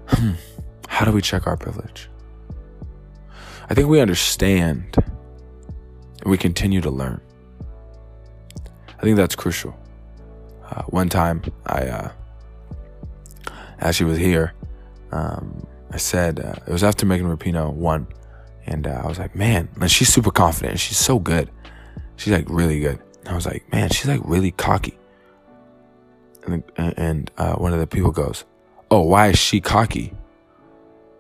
hmm, 0.08 0.32
how 0.88 1.06
do 1.06 1.12
we 1.12 1.22
check 1.22 1.48
our 1.48 1.58
privilege? 1.58 2.10
I 3.70 3.74
think 3.74 3.88
we 3.88 4.02
understand 4.02 4.98
and 6.22 6.30
we 6.30 6.38
continue 6.38 6.82
to 6.82 6.90
learn. 6.90 7.20
I 8.98 9.02
think 9.02 9.18
that's 9.18 9.36
crucial. 9.36 9.76
Uh, 10.64 10.84
one 10.84 11.10
time, 11.10 11.42
I 11.66 11.88
uh, 11.88 12.12
actually 13.80 14.10
was 14.12 14.20
here. 14.20 14.54
Um, 15.12 15.66
I 15.92 15.98
said 15.98 16.40
uh, 16.40 16.54
it 16.66 16.72
was 16.72 16.84
after 16.84 17.06
Megan 17.06 17.28
Rapinoe 17.28 17.74
won, 17.74 18.08
and 18.66 18.88
uh, 18.88 19.02
I 19.04 19.08
was 19.08 19.20
like, 19.20 19.36
"Man, 19.36 19.68
and 19.80 19.92
she's 19.92 20.10
super 20.10 20.32
confident. 20.32 20.80
She's 20.80 20.98
so 20.98 21.20
good. 21.20 21.50
She's 22.16 22.32
like 22.32 22.46
really 22.48 22.80
good." 22.80 23.00
And 23.22 23.30
I 23.30 23.36
was 23.36 23.46
like, 23.46 23.70
"Man, 23.72 23.90
she's 23.90 24.08
like 24.08 24.22
really 24.24 24.52
cocky." 24.52 24.98
And 26.46 26.64
and 26.78 27.32
uh, 27.38 27.56
one 27.56 27.74
of 27.74 27.80
the 27.80 27.88
people 27.88 28.12
goes, 28.12 28.46
"Oh, 28.92 29.02
why 29.02 29.30
is 29.30 29.40
she 29.40 29.60
cocky? 29.60 30.14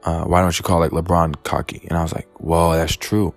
Uh, 0.03 0.24
why 0.25 0.41
don't 0.41 0.58
you 0.58 0.63
call 0.63 0.79
like 0.79 0.91
LeBron 0.91 1.43
cocky?" 1.43 1.86
And 1.89 1.98
I 1.98 2.03
was 2.03 2.13
like, 2.13 2.29
"Whoa, 2.39 2.74
that's 2.74 2.96
true." 2.96 3.34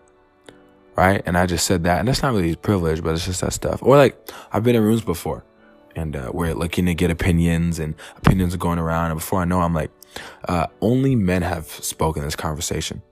Right? 0.96 1.22
And 1.26 1.36
I 1.36 1.46
just 1.46 1.66
said 1.66 1.84
that, 1.84 1.98
and 1.98 2.08
that's 2.08 2.22
not 2.22 2.32
really 2.34 2.54
privilege, 2.56 3.02
but 3.02 3.14
it's 3.14 3.26
just 3.26 3.40
that 3.40 3.52
stuff. 3.52 3.82
Or 3.82 3.96
like 3.96 4.16
I've 4.52 4.62
been 4.62 4.76
in 4.76 4.82
rooms 4.82 5.02
before, 5.02 5.44
and 5.96 6.16
uh, 6.16 6.30
we're 6.32 6.54
looking 6.54 6.86
to 6.86 6.94
get 6.94 7.10
opinions, 7.10 7.78
and 7.78 7.94
opinions 8.16 8.54
are 8.54 8.58
going 8.58 8.78
around, 8.78 9.10
and 9.10 9.18
before 9.18 9.40
I 9.40 9.44
know, 9.44 9.60
I'm 9.60 9.74
like, 9.74 9.90
uh, 10.48 10.66
only 10.80 11.16
men 11.16 11.42
have 11.42 11.66
spoken 11.66 12.22
this 12.22 12.36
conversation. 12.36 13.02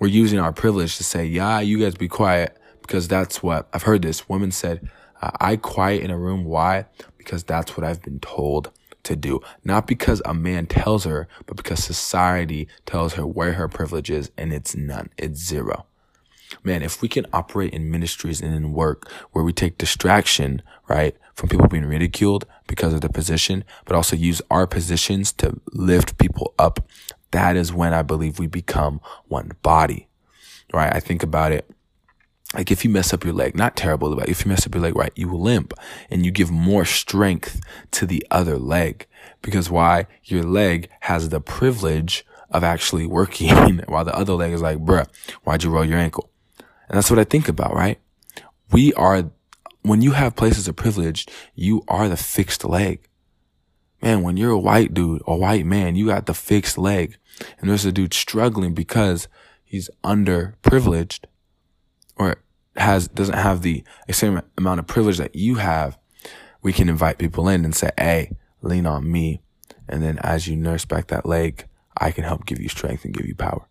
We're 0.00 0.08
using 0.08 0.38
our 0.38 0.52
privilege 0.52 0.96
to 0.98 1.04
say, 1.04 1.24
yeah, 1.24 1.60
you 1.60 1.78
guys 1.78 1.94
be 1.94 2.08
quiet, 2.08 2.58
because 2.82 3.08
that's 3.08 3.42
what 3.42 3.68
I've 3.72 3.82
heard. 3.82 4.02
This 4.02 4.28
woman 4.28 4.50
said, 4.50 4.88
uh, 5.22 5.30
I 5.40 5.56
quiet 5.56 6.02
in 6.02 6.10
a 6.10 6.18
room. 6.18 6.44
Why? 6.44 6.86
Because 7.16 7.44
that's 7.44 7.76
what 7.76 7.84
I've 7.84 8.02
been 8.02 8.20
told 8.20 8.70
to 9.04 9.16
do. 9.16 9.40
Not 9.64 9.86
because 9.86 10.20
a 10.24 10.34
man 10.34 10.66
tells 10.66 11.04
her, 11.04 11.28
but 11.46 11.56
because 11.56 11.82
society 11.82 12.68
tells 12.84 13.14
her 13.14 13.26
where 13.26 13.54
her 13.54 13.68
privilege 13.68 14.10
is, 14.10 14.30
and 14.36 14.52
it's 14.52 14.74
none. 14.74 15.10
It's 15.16 15.40
zero 15.40 15.86
man, 16.62 16.82
if 16.82 17.02
we 17.02 17.08
can 17.08 17.26
operate 17.32 17.72
in 17.72 17.90
ministries 17.90 18.40
and 18.40 18.54
in 18.54 18.72
work 18.72 19.10
where 19.32 19.44
we 19.44 19.52
take 19.52 19.78
distraction, 19.78 20.62
right, 20.88 21.16
from 21.34 21.48
people 21.48 21.68
being 21.68 21.86
ridiculed 21.86 22.46
because 22.66 22.92
of 22.92 23.00
their 23.00 23.10
position, 23.10 23.64
but 23.84 23.96
also 23.96 24.16
use 24.16 24.40
our 24.50 24.66
positions 24.66 25.32
to 25.32 25.60
lift 25.72 26.18
people 26.18 26.54
up, 26.58 26.86
that 27.32 27.56
is 27.56 27.72
when 27.72 27.92
I 27.92 28.02
believe 28.02 28.38
we 28.38 28.46
become 28.46 29.00
one 29.26 29.52
body, 29.62 30.08
right? 30.72 30.94
I 30.94 31.00
think 31.00 31.22
about 31.22 31.52
it. 31.52 31.68
Like 32.54 32.70
if 32.70 32.84
you 32.84 32.90
mess 32.90 33.12
up 33.12 33.24
your 33.24 33.32
leg, 33.34 33.56
not 33.56 33.76
terrible, 33.76 34.14
but 34.14 34.28
if 34.28 34.44
you 34.44 34.48
mess 34.48 34.64
up 34.64 34.74
your 34.74 34.82
leg, 34.82 34.94
right, 34.94 35.12
you 35.16 35.34
limp 35.34 35.74
and 36.08 36.24
you 36.24 36.30
give 36.30 36.52
more 36.52 36.84
strength 36.84 37.60
to 37.90 38.06
the 38.06 38.24
other 38.30 38.58
leg 38.58 39.06
because 39.42 39.68
why? 39.68 40.06
Your 40.22 40.44
leg 40.44 40.88
has 41.00 41.30
the 41.30 41.40
privilege 41.40 42.24
of 42.50 42.62
actually 42.62 43.06
working 43.06 43.78
while 43.88 44.04
the 44.04 44.16
other 44.16 44.34
leg 44.34 44.52
is 44.52 44.62
like, 44.62 44.78
bruh, 44.78 45.08
why'd 45.42 45.64
you 45.64 45.70
roll 45.70 45.84
your 45.84 45.98
ankle? 45.98 46.30
And 46.88 46.96
that's 46.96 47.10
what 47.10 47.18
I 47.18 47.24
think 47.24 47.48
about, 47.48 47.74
right? 47.74 47.98
We 48.70 48.92
are, 48.94 49.30
when 49.82 50.02
you 50.02 50.12
have 50.12 50.36
places 50.36 50.68
of 50.68 50.76
privilege, 50.76 51.26
you 51.54 51.82
are 51.88 52.08
the 52.08 52.16
fixed 52.16 52.64
leg. 52.64 53.08
Man, 54.02 54.22
when 54.22 54.36
you're 54.36 54.50
a 54.50 54.58
white 54.58 54.92
dude, 54.92 55.22
a 55.26 55.34
white 55.34 55.64
man, 55.64 55.96
you 55.96 56.08
got 56.08 56.26
the 56.26 56.34
fixed 56.34 56.76
leg. 56.76 57.16
And 57.58 57.70
there's 57.70 57.84
a 57.84 57.92
dude 57.92 58.14
struggling 58.14 58.74
because 58.74 59.28
he's 59.62 59.88
underprivileged 60.04 61.24
or 62.16 62.36
has, 62.76 63.08
doesn't 63.08 63.34
have 63.34 63.62
the 63.62 63.82
same 64.10 64.42
amount 64.58 64.80
of 64.80 64.86
privilege 64.86 65.18
that 65.18 65.34
you 65.34 65.56
have. 65.56 65.98
We 66.62 66.72
can 66.72 66.88
invite 66.88 67.18
people 67.18 67.48
in 67.48 67.64
and 67.64 67.74
say, 67.74 67.90
Hey, 67.98 68.36
lean 68.62 68.86
on 68.86 69.10
me. 69.10 69.40
And 69.88 70.02
then 70.02 70.18
as 70.18 70.48
you 70.48 70.56
nurse 70.56 70.84
back 70.84 71.08
that 71.08 71.26
leg, 71.26 71.66
I 71.96 72.10
can 72.10 72.24
help 72.24 72.46
give 72.46 72.60
you 72.60 72.68
strength 72.68 73.04
and 73.04 73.14
give 73.14 73.26
you 73.26 73.34
power. 73.34 73.66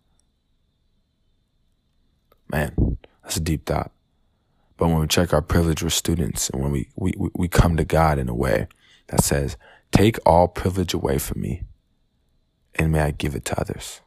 Man, 2.48 2.98
that's 3.22 3.36
a 3.36 3.40
deep 3.40 3.66
thought. 3.66 3.90
But 4.76 4.88
when 4.88 4.98
we 4.98 5.06
check 5.06 5.32
our 5.32 5.42
privilege, 5.42 5.82
we're 5.82 5.90
students. 5.90 6.50
And 6.50 6.62
when 6.62 6.72
we, 6.72 6.88
we, 6.96 7.12
we 7.34 7.48
come 7.48 7.76
to 7.76 7.84
God 7.84 8.18
in 8.18 8.28
a 8.28 8.34
way 8.34 8.66
that 9.08 9.22
says, 9.22 9.56
take 9.92 10.18
all 10.26 10.48
privilege 10.48 10.94
away 10.94 11.18
from 11.18 11.40
me 11.40 11.62
and 12.74 12.90
may 12.90 13.00
I 13.00 13.10
give 13.12 13.34
it 13.34 13.44
to 13.46 13.60
others. 13.60 14.00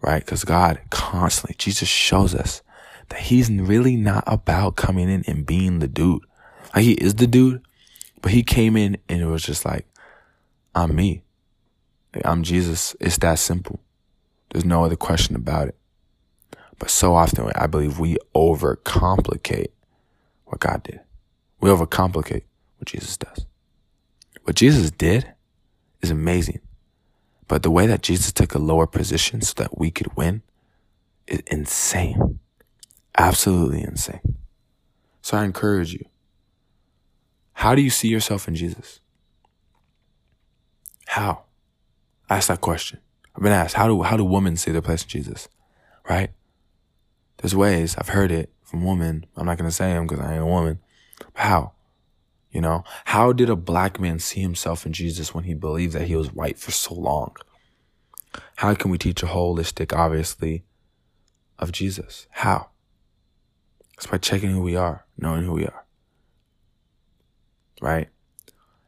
Right? 0.00 0.24
Because 0.24 0.44
God 0.44 0.80
constantly, 0.88 1.56
Jesus 1.58 1.88
shows 1.88 2.34
us 2.34 2.62
that 3.10 3.20
he's 3.20 3.50
really 3.50 3.96
not 3.96 4.24
about 4.26 4.76
coming 4.76 5.10
in 5.10 5.24
and 5.26 5.44
being 5.44 5.80
the 5.80 5.88
dude. 5.88 6.22
Like 6.74 6.84
he 6.84 6.92
is 6.92 7.16
the 7.16 7.26
dude, 7.26 7.62
but 8.22 8.32
he 8.32 8.42
came 8.42 8.76
in 8.76 8.96
and 9.08 9.20
it 9.20 9.26
was 9.26 9.42
just 9.42 9.64
like, 9.64 9.86
I'm 10.74 10.94
me. 10.94 11.22
I'm 12.24 12.42
Jesus. 12.42 12.96
It's 13.00 13.18
that 13.18 13.38
simple. 13.38 13.80
There's 14.50 14.64
no 14.64 14.84
other 14.84 14.96
question 14.96 15.36
about 15.36 15.68
it. 15.68 15.76
But 16.80 16.90
so 16.90 17.14
often, 17.14 17.52
I 17.54 17.66
believe 17.68 18.00
we 18.00 18.16
overcomplicate 18.34 19.68
what 20.46 20.60
God 20.60 20.82
did. 20.82 21.00
We 21.60 21.68
overcomplicate 21.68 22.42
what 22.78 22.88
Jesus 22.88 23.16
does. 23.18 23.46
What 24.44 24.56
Jesus 24.56 24.90
did 24.90 25.34
is 26.00 26.10
amazing. 26.10 26.60
But 27.46 27.62
the 27.62 27.70
way 27.70 27.86
that 27.86 28.02
Jesus 28.02 28.32
took 28.32 28.54
a 28.54 28.58
lower 28.58 28.86
position 28.86 29.42
so 29.42 29.52
that 29.58 29.78
we 29.78 29.90
could 29.90 30.16
win 30.16 30.42
is 31.26 31.40
insane. 31.48 32.40
Absolutely 33.16 33.82
insane. 33.82 34.36
So 35.20 35.36
I 35.36 35.44
encourage 35.44 35.92
you. 35.92 36.06
How 37.52 37.74
do 37.74 37.82
you 37.82 37.90
see 37.90 38.08
yourself 38.08 38.48
in 38.48 38.54
Jesus? 38.54 39.00
How? 41.08 41.42
Ask 42.30 42.48
that 42.48 42.62
question. 42.62 43.00
I've 43.36 43.42
been 43.42 43.52
asked, 43.52 43.74
how 43.74 43.86
do, 43.86 44.02
how 44.02 44.16
do 44.16 44.24
women 44.24 44.56
see 44.56 44.70
their 44.70 44.80
place 44.80 45.02
in 45.02 45.08
Jesus? 45.10 45.48
Right? 46.08 46.30
There's 47.40 47.56
ways, 47.56 47.96
I've 47.96 48.10
heard 48.10 48.30
it 48.30 48.52
from 48.62 48.84
women. 48.84 49.24
I'm 49.34 49.46
not 49.46 49.56
going 49.56 49.68
to 49.68 49.74
say 49.74 49.92
them 49.94 50.06
because 50.06 50.22
I 50.22 50.34
ain't 50.34 50.42
a 50.42 50.46
woman. 50.46 50.78
How? 51.34 51.72
You 52.50 52.60
know, 52.60 52.84
how 53.06 53.32
did 53.32 53.48
a 53.48 53.56
black 53.56 53.98
man 53.98 54.18
see 54.18 54.40
himself 54.40 54.84
in 54.84 54.92
Jesus 54.92 55.32
when 55.32 55.44
he 55.44 55.54
believed 55.54 55.94
that 55.94 56.08
he 56.08 56.16
was 56.16 56.34
white 56.34 56.58
for 56.58 56.70
so 56.70 56.94
long? 56.94 57.34
How 58.56 58.74
can 58.74 58.90
we 58.90 58.98
teach 58.98 59.22
a 59.22 59.26
holistic, 59.26 59.96
obviously, 59.96 60.64
of 61.58 61.72
Jesus? 61.72 62.26
How? 62.30 62.70
It's 63.94 64.06
by 64.06 64.18
checking 64.18 64.50
who 64.50 64.60
we 64.60 64.76
are, 64.76 65.06
knowing 65.16 65.44
who 65.44 65.52
we 65.52 65.66
are. 65.66 65.84
Right? 67.80 68.08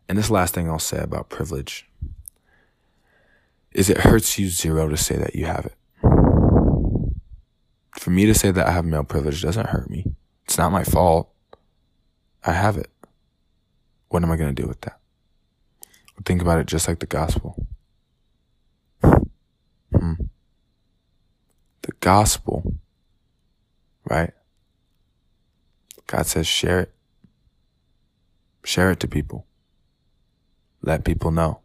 And 0.08 0.18
this 0.18 0.30
last 0.30 0.52
thing 0.54 0.68
I'll 0.68 0.78
say 0.78 0.98
about 0.98 1.30
privilege 1.30 1.88
is 3.70 3.88
it 3.88 3.98
hurts 3.98 4.38
you 4.38 4.48
zero 4.48 4.88
to 4.88 4.96
say 4.96 5.16
that 5.16 5.34
you 5.34 5.46
have 5.46 5.64
it. 5.64 5.74
For 7.92 8.10
me 8.10 8.26
to 8.26 8.34
say 8.34 8.50
that 8.50 8.66
I 8.66 8.70
have 8.70 8.84
male 8.84 9.04
privilege 9.04 9.42
doesn't 9.42 9.68
hurt 9.68 9.90
me. 9.90 10.14
It's 10.44 10.58
not 10.58 10.72
my 10.72 10.84
fault. 10.84 11.30
I 12.44 12.52
have 12.52 12.76
it. 12.76 12.90
What 14.08 14.22
am 14.22 14.30
I 14.30 14.36
going 14.36 14.54
to 14.54 14.62
do 14.62 14.68
with 14.68 14.80
that? 14.82 14.98
Think 16.24 16.40
about 16.42 16.58
it 16.58 16.66
just 16.66 16.88
like 16.88 17.00
the 17.00 17.06
gospel. 17.06 17.66
Hmm. 19.02 20.12
The 21.82 21.92
gospel, 22.00 22.74
right? 24.08 24.32
God 26.06 26.26
says 26.26 26.46
share 26.46 26.80
it. 26.80 26.92
Share 28.64 28.92
it 28.92 29.00
to 29.00 29.08
people. 29.08 29.46
Let 30.82 31.04
people 31.04 31.30
know. 31.30 31.60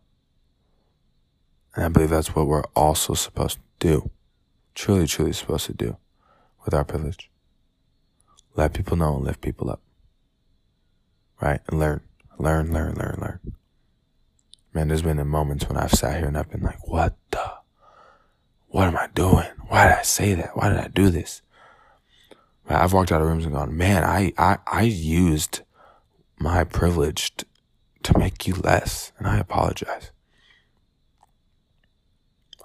And 1.75 1.85
I 1.85 1.89
believe 1.89 2.09
that's 2.09 2.35
what 2.35 2.47
we're 2.47 2.63
also 2.75 3.13
supposed 3.13 3.59
to 3.79 3.87
do. 3.87 4.09
Truly, 4.73 5.05
truly 5.05 5.33
supposed 5.33 5.67
to 5.67 5.73
do 5.73 5.97
with 6.67 6.73
our 6.73 6.83
privilege. 6.83 7.31
Let 8.55 8.73
people 8.73 8.97
know 8.97 9.15
and 9.15 9.23
lift 9.23 9.39
people 9.39 9.71
up. 9.71 9.81
Right? 11.41 11.61
And 11.67 11.79
learn. 11.79 12.01
Learn, 12.37 12.73
learn, 12.73 12.95
learn, 12.95 13.17
learn. 13.21 13.39
Man, 14.73 14.89
there's 14.89 15.01
been 15.01 15.25
moments 15.25 15.67
when 15.67 15.77
I've 15.77 15.93
sat 15.93 16.17
here 16.17 16.27
and 16.27 16.37
I've 16.37 16.51
been 16.51 16.61
like, 16.61 16.85
what 16.85 17.15
the? 17.31 17.53
What 18.67 18.87
am 18.87 18.97
I 18.97 19.07
doing? 19.15 19.47
Why 19.69 19.87
did 19.87 19.97
I 19.97 20.01
say 20.01 20.33
that? 20.33 20.57
Why 20.57 20.67
did 20.67 20.77
I 20.77 20.89
do 20.89 21.09
this? 21.09 21.41
I've 22.67 22.91
walked 22.91 23.13
out 23.13 23.21
of 23.21 23.27
rooms 23.27 23.45
and 23.45 23.53
gone, 23.53 23.77
man, 23.77 24.03
I, 24.03 24.33
I, 24.37 24.57
I 24.67 24.81
used 24.81 25.61
my 26.37 26.65
privilege 26.65 27.33
to, 27.37 27.45
to 28.03 28.17
make 28.19 28.45
you 28.45 28.55
less. 28.55 29.13
And 29.17 29.25
I 29.25 29.37
apologize. 29.37 30.11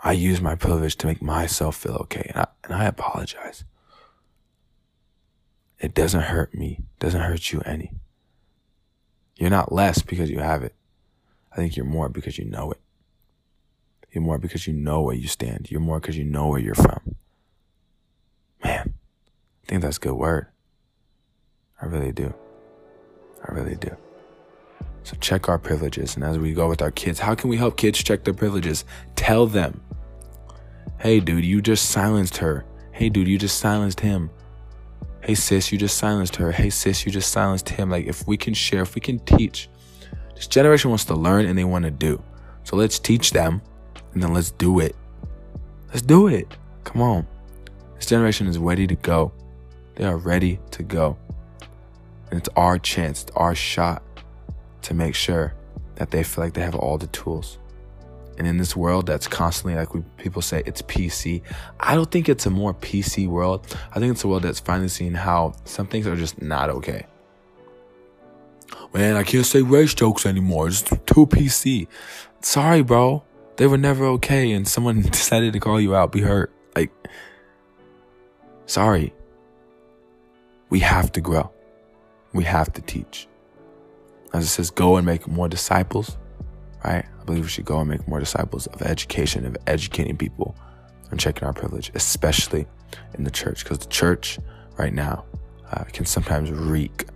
I 0.03 0.11
used 0.11 0.43
my 0.43 0.57
privilege 0.57 0.97
to 0.97 1.07
make 1.07 1.23
myself 1.23 1.77
feel 1.77 1.95
okay. 2.01 2.27
And 2.35 2.39
I, 2.39 2.47
and 2.65 2.75
I 2.75 2.87
apologize. 2.87 3.65
It 5.83 5.95
doesn't 5.95 6.21
hurt 6.21 6.55
me. 6.55 6.79
Doesn't 7.01 7.21
hurt 7.21 7.53
you 7.53 7.61
any. 7.67 7.93
You're 9.35 9.51
not 9.51 9.73
less 9.73 10.01
because 10.01 10.31
you 10.31 10.39
have 10.39 10.63
it. 10.63 10.77
I 11.51 11.57
think 11.57 11.77
you're 11.77 11.85
more 11.85 12.09
because 12.09 12.39
you 12.39 12.45
know 12.45 12.71
it. 12.71 12.81
You're 14.13 14.23
more 14.23 14.39
because 14.39 14.67
you 14.69 14.73
know 14.73 15.03
where 15.03 15.17
you 15.17 15.27
stand. 15.27 15.71
You're 15.71 15.81
more 15.81 15.99
because 15.99 16.17
you 16.17 16.25
know 16.25 16.47
where 16.47 16.61
you're 16.61 16.77
from. 16.77 17.17
Man, 18.63 18.95
I 19.65 19.67
think 19.67 19.83
that's 19.83 19.97
a 19.97 20.01
good 20.01 20.15
word. 20.15 20.47
I 21.81 21.87
really 21.87 22.13
do. 22.13 22.33
I 23.45 23.53
really 23.53 23.75
do. 23.75 23.97
So 25.03 25.17
check 25.21 25.49
our 25.49 25.59
privileges. 25.59 26.15
And 26.15 26.25
as 26.25 26.39
we 26.39 26.53
go 26.53 26.69
with 26.69 26.81
our 26.81 26.93
kids, 26.93 27.19
how 27.19 27.35
can 27.35 27.51
we 27.51 27.57
help 27.57 27.77
kids 27.77 28.01
check 28.01 28.23
their 28.23 28.35
privileges? 28.35 28.85
Tell 29.17 29.49
them, 29.49 29.83
hey, 31.01 31.19
dude, 31.19 31.45
you 31.45 31.61
just 31.61 31.91
silenced 31.91 32.37
her. 32.37 32.65
Hey, 32.93 33.09
dude, 33.09 33.27
you 33.27 33.37
just 33.37 33.59
silenced 33.59 33.99
him 33.99 34.31
hey 35.23 35.35
sis, 35.35 35.71
you 35.71 35.79
just 35.79 35.97
silenced 35.99 36.37
her. 36.37 36.53
Hey 36.53 36.71
sis, 36.71 37.07
you 37.07 37.13
just 37.13 37.31
silenced 37.31 37.69
him. 37.69 37.91
Like 37.91 38.07
if 38.07 38.27
we 38.27 38.37
can 38.37 38.55
share, 38.55 38.83
if 38.83 38.95
we 38.95 39.01
can 39.01 39.19
teach, 39.21 39.69
this 40.35 40.47
generation 40.47 40.91
wants 40.91 41.05
to 41.07 41.15
learn 41.15 41.47
and 41.47 41.57
they 41.57 41.65
want 41.65 41.85
to 41.85 41.91
do. 41.91 42.23
So 42.65 42.77
let's 42.77 42.99
teach 42.99 43.31
them 43.31 43.63
and 44.15 44.23
then 44.23 44.35
let's 44.35 44.51
do 44.51 44.81
it. 44.81 44.97
Let's 45.89 46.03
do 46.03 46.27
it. 46.27 46.49
Come 46.85 47.03
on. 47.03 47.27
This 47.97 48.07
generation 48.07 48.47
is 48.49 48.59
ready 48.59 48.87
to 48.87 48.97
go. 48.97 49.33
They 49.95 50.05
are 50.05 50.17
ready 50.17 50.59
to 50.73 50.83
go. 50.83 51.17
And 52.31 52.39
it's 52.39 52.49
our 52.57 52.79
chance, 52.79 53.23
it's 53.23 53.33
our 53.37 53.55
shot 53.55 54.03
to 54.83 54.95
make 54.95 55.15
sure 55.15 55.55
that 55.97 56.11
they 56.11 56.25
feel 56.25 56.45
like 56.45 56.55
they 56.55 56.63
have 56.63 56.75
all 56.75 56.99
the 56.99 57.07
tools. 57.09 57.59
And 58.39 58.47
in 58.47 58.57
this 58.57 58.75
world 58.75 59.07
that's 59.07 59.29
constantly, 59.29 59.75
like 59.75 59.95
we, 59.95 60.03
people 60.17 60.43
say, 60.43 60.63
it's 60.67 60.83
PC, 60.83 61.43
I 61.81 61.95
don't 61.95 62.11
think 62.11 62.29
it's 62.29 62.47
a 62.47 62.51
more 62.51 62.75
PC 62.75 63.29
world. 63.29 63.67
I 63.93 63.99
think 63.99 64.13
it's 64.13 64.25
a 64.25 64.29
world 64.29 64.43
that's 64.43 64.61
finally 64.61 64.89
seeing 64.89 65.15
how 65.15 65.55
some 65.65 65.87
things 65.87 66.07
are 66.07 66.17
just 66.17 66.41
not 66.41 66.71
okay. 66.71 67.07
Man, 68.95 69.17
I 69.17 69.23
can't 69.23 69.47
say 69.47 69.63
race 69.63 69.95
jokes 69.95 70.27
anymore. 70.27 70.69
It's 70.69 70.83
too 70.83 71.27
PC. 71.27 71.89
Sorry, 72.41 72.83
bro. 72.83 73.23
They 73.57 73.67
were 73.67 73.79
never 73.79 74.05
okay, 74.07 74.53
and 74.53 74.67
someone 74.67 75.01
decided 75.03 75.53
to 75.55 75.61
call 75.61 75.81
you 75.81 75.95
out. 75.95 76.13
Be 76.13 76.21
hurt. 76.21 76.53
Like, 76.75 76.91
sorry. 78.67 79.15
We 80.69 80.81
have 80.81 81.13
to 81.13 81.21
grow. 81.21 81.51
We 82.33 82.45
have 82.45 82.73
to 82.75 82.83
teach. 82.83 83.29
As 84.33 84.45
it 84.45 84.49
says, 84.49 84.71
go 84.71 84.97
and 84.97 85.05
make 85.05 85.29
more 85.29 85.49
disciples, 85.49 86.17
right? 86.83 87.05
I 87.23 87.25
believe 87.25 87.45
we 87.45 87.49
should 87.49 87.65
go 87.65 87.79
and 87.79 87.89
make 87.89 88.07
more 88.09 88.19
disciples 88.19 88.67
of 88.67 88.83
education, 88.83 89.47
of 89.47 89.57
educating 89.69 90.17
people 90.17 90.57
and 91.13 91.21
checking 91.21 91.45
our 91.45 91.53
privilege, 91.53 91.93
especially 91.95 92.67
in 93.15 93.23
the 93.23 93.31
church, 93.31 93.63
because 93.63 93.79
the 93.79 93.87
church 93.87 94.41
right 94.77 94.93
now 94.93 95.25
uh, 95.71 95.85
can 95.85 96.05
sometimes 96.05 96.51
reek 96.51 97.07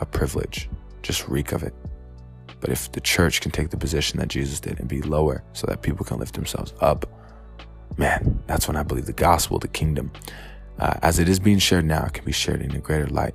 of 0.00 0.10
privilege, 0.12 0.70
just 1.02 1.26
reek 1.26 1.50
of 1.50 1.64
it. 1.64 1.74
But 2.60 2.70
if 2.70 2.92
the 2.92 3.00
church 3.00 3.40
can 3.40 3.50
take 3.50 3.70
the 3.70 3.76
position 3.76 4.20
that 4.20 4.28
Jesus 4.28 4.60
did 4.60 4.78
and 4.78 4.88
be 4.88 5.02
lower 5.02 5.42
so 5.54 5.66
that 5.66 5.82
people 5.82 6.06
can 6.06 6.18
lift 6.18 6.34
themselves 6.34 6.72
up, 6.80 7.06
man, 7.96 8.40
that's 8.46 8.68
when 8.68 8.76
I 8.76 8.84
believe 8.84 9.06
the 9.06 9.12
gospel, 9.12 9.58
the 9.58 9.66
kingdom, 9.66 10.12
uh, 10.78 10.94
as 11.02 11.18
it 11.18 11.28
is 11.28 11.40
being 11.40 11.58
shared 11.58 11.84
now, 11.84 12.06
can 12.06 12.24
be 12.24 12.32
shared 12.32 12.62
in 12.62 12.76
a 12.76 12.78
greater 12.78 13.08
light 13.08 13.34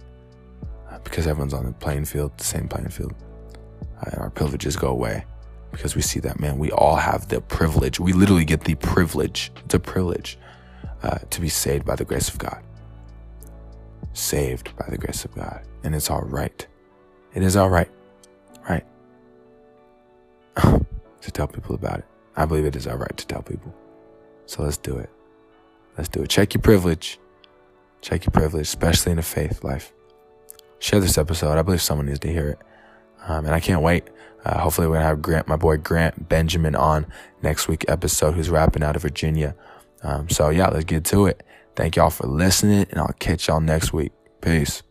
uh, 0.90 1.00
because 1.00 1.28
everyone's 1.28 1.54
on 1.54 1.66
the 1.66 1.74
playing 1.74 2.06
field, 2.06 2.38
the 2.38 2.46
same 2.46 2.70
playing 2.70 2.90
field, 2.90 3.14
uh, 3.98 4.10
and 4.12 4.22
our 4.22 4.30
privileges 4.30 4.78
go 4.78 4.88
away 4.88 5.26
because 5.74 5.96
we 5.96 6.02
see 6.02 6.20
that, 6.22 6.40
man, 6.40 6.58
we 6.58 6.72
all 6.72 6.96
have 6.96 7.28
the 7.28 7.42
privilege. 7.42 8.00
We 8.00 8.14
literally 8.14 8.46
get 8.46 8.64
the 8.64 8.76
privilege, 8.76 9.52
the 9.68 9.80
privilege 9.80 10.38
uh, 11.02 11.18
to 11.30 11.42
be 11.42 11.50
saved 11.50 11.86
by 11.86 11.96
the 11.96 12.06
grace 12.06 12.30
of 12.30 12.38
God. 12.38 12.64
Saved 14.14 14.76
by 14.78 14.86
the 14.90 14.98
grace 14.98 15.26
of 15.26 15.36
God. 15.36 15.62
And 15.84 15.94
it's 15.94 16.10
all 16.10 16.22
right. 16.22 16.66
It 17.34 17.44
is 17.44 17.58
all 17.58 17.70
right, 17.70 17.90
right? 18.70 18.86
to 20.56 21.32
tell 21.32 21.48
people 21.48 21.76
about 21.76 22.00
it. 22.00 22.06
I 22.36 22.46
believe 22.46 22.66
it 22.66 22.76
is 22.76 22.88
all 22.88 22.98
right 22.98 23.18
to 23.18 23.28
tell 23.28 23.42
people. 23.42 23.74
So 24.46 24.64
let's 24.64 24.78
do 24.78 24.98
it. 24.98 25.10
Let's 25.98 26.10
do 26.10 26.22
it. 26.22 26.30
Check 26.30 26.54
your 26.54 26.62
privilege. 26.62 27.20
Check 28.02 28.26
your 28.26 28.32
privilege, 28.32 28.68
especially 28.68 29.12
in 29.12 29.18
the 29.18 29.24
faith 29.24 29.64
life. 29.64 29.94
Share 30.80 31.00
this 31.00 31.18
episode. 31.18 31.58
I 31.58 31.62
believe 31.62 31.82
someone 31.82 32.06
needs 32.06 32.20
to 32.20 32.32
hear 32.32 32.50
it. 32.50 32.60
Um, 33.26 33.46
and 33.46 33.56
I 33.56 33.60
can't 33.60 33.82
wait. 33.82 34.04
Uh, 34.44 34.60
hopefully, 34.60 34.88
we're 34.88 34.96
gonna 34.96 35.06
have 35.06 35.22
Grant, 35.22 35.48
my 35.48 35.56
boy 35.56 35.78
Grant 35.78 36.28
Benjamin, 36.30 36.76
on 36.76 37.06
next 37.42 37.68
week 37.68 37.86
episode, 37.88 38.34
who's 38.34 38.50
rapping 38.50 38.84
out 38.84 38.96
of 38.96 39.02
Virginia. 39.02 39.56
Um, 40.02 40.30
so 40.30 40.50
yeah, 40.50 40.68
let's 40.68 40.86
get 40.86 41.06
to 41.06 41.26
it. 41.28 41.44
Thank 41.76 41.96
y'all 41.96 42.10
for 42.10 42.28
listening, 42.28 42.86
and 42.92 43.00
I'll 43.00 43.16
catch 43.20 43.48
y'all 43.48 43.62
next 43.62 43.94
week. 43.94 44.12
Peace. 44.42 44.84